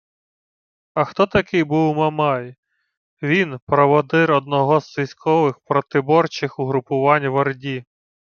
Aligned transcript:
А 0.93 1.05
хто 1.05 1.27
такий 1.27 1.63
був 1.63 1.95
Мамай? 1.95 2.55
Він– 3.21 3.59
проводир 3.67 4.31
одного 4.31 4.81
з 4.81 4.97
військових 4.97 5.59
протиборчих 5.59 6.59
угруповань 6.59 7.27
в 7.27 7.35
Орді 7.35 7.83